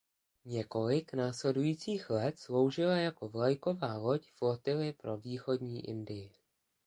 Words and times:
Několik 0.45 1.13
následujících 1.13 2.09
let 2.09 2.39
sloužila 2.39 2.95
jako 2.97 3.27
vlajková 3.29 3.97
loď 3.97 4.31
flotily 4.31 4.93
pro 4.93 5.17
východní 5.17 5.89
Indii. 5.89 6.31